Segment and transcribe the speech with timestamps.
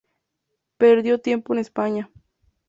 [0.79, 2.09] Perdió tiempo en España.